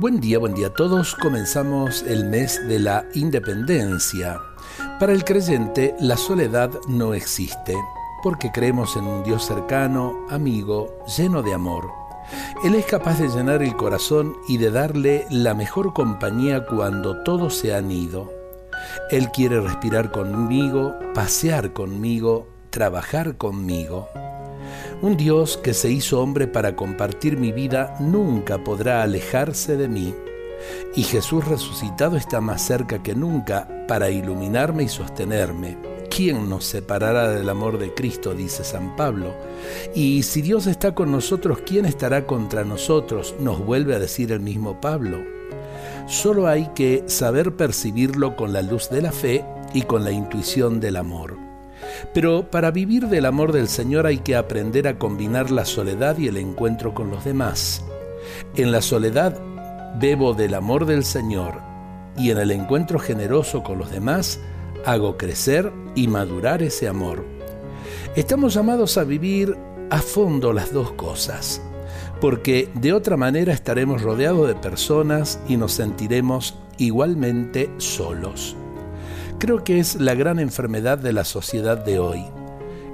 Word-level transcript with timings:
Buen 0.00 0.20
día, 0.20 0.38
buen 0.38 0.54
día 0.54 0.68
a 0.68 0.74
todos. 0.74 1.16
Comenzamos 1.16 2.04
el 2.04 2.24
mes 2.24 2.68
de 2.68 2.78
la 2.78 3.04
independencia. 3.14 4.38
Para 5.00 5.12
el 5.12 5.24
creyente, 5.24 5.96
la 5.98 6.16
soledad 6.16 6.70
no 6.86 7.14
existe, 7.14 7.74
porque 8.22 8.52
creemos 8.52 8.94
en 8.94 9.08
un 9.08 9.24
Dios 9.24 9.44
cercano, 9.44 10.14
amigo, 10.30 11.00
lleno 11.16 11.42
de 11.42 11.52
amor. 11.52 11.90
Él 12.62 12.76
es 12.76 12.86
capaz 12.86 13.18
de 13.18 13.26
llenar 13.26 13.60
el 13.60 13.74
corazón 13.74 14.36
y 14.46 14.58
de 14.58 14.70
darle 14.70 15.26
la 15.30 15.54
mejor 15.54 15.92
compañía 15.92 16.64
cuando 16.64 17.24
todos 17.24 17.56
se 17.56 17.74
han 17.74 17.90
ido. 17.90 18.32
Él 19.10 19.32
quiere 19.32 19.60
respirar 19.60 20.12
conmigo, 20.12 20.94
pasear 21.12 21.72
conmigo, 21.72 22.46
trabajar 22.70 23.36
conmigo. 23.36 24.08
Un 25.00 25.16
Dios 25.16 25.56
que 25.56 25.74
se 25.74 25.92
hizo 25.92 26.20
hombre 26.20 26.48
para 26.48 26.74
compartir 26.74 27.36
mi 27.36 27.52
vida 27.52 27.94
nunca 28.00 28.64
podrá 28.64 29.02
alejarse 29.02 29.76
de 29.76 29.86
mí. 29.86 30.12
Y 30.96 31.04
Jesús 31.04 31.46
resucitado 31.46 32.16
está 32.16 32.40
más 32.40 32.62
cerca 32.62 33.00
que 33.00 33.14
nunca 33.14 33.86
para 33.86 34.10
iluminarme 34.10 34.82
y 34.82 34.88
sostenerme. 34.88 35.78
¿Quién 36.10 36.48
nos 36.48 36.64
separará 36.64 37.30
del 37.30 37.48
amor 37.48 37.78
de 37.78 37.94
Cristo? 37.94 38.34
dice 38.34 38.64
San 38.64 38.96
Pablo. 38.96 39.36
Y 39.94 40.24
si 40.24 40.42
Dios 40.42 40.66
está 40.66 40.96
con 40.96 41.12
nosotros, 41.12 41.58
¿quién 41.64 41.84
estará 41.84 42.26
contra 42.26 42.64
nosotros? 42.64 43.36
nos 43.38 43.64
vuelve 43.64 43.94
a 43.94 44.00
decir 44.00 44.32
el 44.32 44.40
mismo 44.40 44.80
Pablo. 44.80 45.18
Solo 46.08 46.48
hay 46.48 46.70
que 46.74 47.04
saber 47.06 47.54
percibirlo 47.54 48.34
con 48.34 48.52
la 48.52 48.62
luz 48.62 48.90
de 48.90 49.02
la 49.02 49.12
fe 49.12 49.44
y 49.72 49.82
con 49.82 50.02
la 50.02 50.10
intuición 50.10 50.80
del 50.80 50.96
amor. 50.96 51.47
Pero 52.14 52.50
para 52.50 52.70
vivir 52.70 53.08
del 53.08 53.26
amor 53.26 53.52
del 53.52 53.68
Señor 53.68 54.06
hay 54.06 54.18
que 54.18 54.36
aprender 54.36 54.88
a 54.88 54.98
combinar 54.98 55.50
la 55.50 55.64
soledad 55.64 56.18
y 56.18 56.28
el 56.28 56.36
encuentro 56.36 56.94
con 56.94 57.10
los 57.10 57.24
demás. 57.24 57.84
En 58.56 58.72
la 58.72 58.82
soledad 58.82 59.38
bebo 59.98 60.34
del 60.34 60.54
amor 60.54 60.86
del 60.86 61.04
Señor 61.04 61.60
y 62.16 62.30
en 62.30 62.38
el 62.38 62.50
encuentro 62.50 62.98
generoso 62.98 63.62
con 63.62 63.78
los 63.78 63.90
demás 63.90 64.40
hago 64.84 65.16
crecer 65.16 65.72
y 65.94 66.08
madurar 66.08 66.62
ese 66.62 66.88
amor. 66.88 67.24
Estamos 68.16 68.54
llamados 68.54 68.98
a 68.98 69.04
vivir 69.04 69.56
a 69.90 69.98
fondo 69.98 70.52
las 70.52 70.72
dos 70.72 70.92
cosas, 70.92 71.62
porque 72.20 72.68
de 72.74 72.92
otra 72.92 73.16
manera 73.16 73.52
estaremos 73.52 74.02
rodeados 74.02 74.48
de 74.48 74.54
personas 74.54 75.40
y 75.48 75.56
nos 75.56 75.72
sentiremos 75.72 76.58
igualmente 76.78 77.70
solos. 77.78 78.57
Creo 79.38 79.62
que 79.62 79.78
es 79.78 79.94
la 79.94 80.16
gran 80.16 80.40
enfermedad 80.40 80.98
de 80.98 81.12
la 81.12 81.24
sociedad 81.24 81.78
de 81.78 82.00
hoy. 82.00 82.24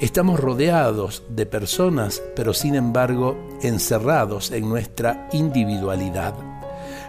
Estamos 0.00 0.40
rodeados 0.40 1.22
de 1.28 1.44
personas, 1.44 2.22
pero 2.34 2.54
sin 2.54 2.74
embargo 2.76 3.36
encerrados 3.60 4.50
en 4.50 4.66
nuestra 4.66 5.28
individualidad. 5.32 6.34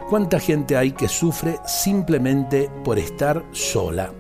¿Cuánta 0.10 0.38
gente 0.38 0.76
hay 0.76 0.92
que 0.92 1.08
sufre 1.08 1.60
simplemente 1.66 2.70
por 2.84 3.00
estar 3.00 3.46
sola? 3.52 4.12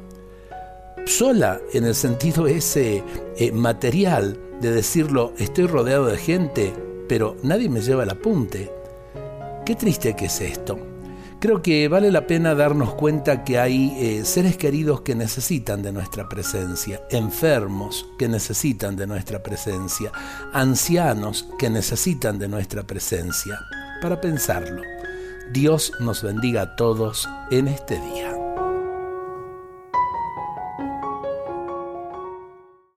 Sola 1.05 1.59
en 1.73 1.83
el 1.83 1.95
sentido 1.95 2.47
ese 2.47 3.03
eh, 3.35 3.51
material 3.51 4.39
de 4.61 4.71
decirlo, 4.71 5.33
estoy 5.37 5.67
rodeado 5.67 6.05
de 6.05 6.17
gente, 6.17 6.73
pero 7.09 7.35
nadie 7.43 7.67
me 7.67 7.81
lleva 7.81 8.03
el 8.03 8.11
apunte. 8.11 8.71
Qué 9.65 9.75
triste 9.75 10.15
que 10.15 10.25
es 10.27 10.39
esto. 10.39 10.90
Creo 11.41 11.63
que 11.63 11.87
vale 11.87 12.11
la 12.11 12.27
pena 12.27 12.53
darnos 12.53 12.93
cuenta 12.93 13.43
que 13.43 13.57
hay 13.57 13.91
eh, 13.97 14.25
seres 14.25 14.57
queridos 14.57 15.01
que 15.01 15.15
necesitan 15.15 15.81
de 15.81 15.91
nuestra 15.91 16.29
presencia, 16.29 17.01
enfermos 17.09 18.05
que 18.19 18.27
necesitan 18.27 18.95
de 18.95 19.07
nuestra 19.07 19.41
presencia, 19.41 20.11
ancianos 20.53 21.47
que 21.57 21.71
necesitan 21.71 22.37
de 22.37 22.47
nuestra 22.47 22.83
presencia. 22.83 23.59
Para 24.03 24.21
pensarlo, 24.21 24.83
Dios 25.51 25.93
nos 25.99 26.21
bendiga 26.21 26.61
a 26.61 26.75
todos 26.75 27.27
en 27.49 27.69
este 27.69 27.95
día. 27.99 28.30